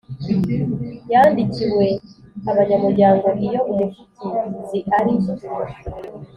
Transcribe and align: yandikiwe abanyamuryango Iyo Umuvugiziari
yandikiwe 1.11 1.87
abanyamuryango 2.51 3.27
Iyo 3.45 3.59
Umuvugiziari 3.71 5.13